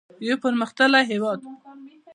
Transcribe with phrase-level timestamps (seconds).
[0.27, 1.39] یو پرمختللی هیواد.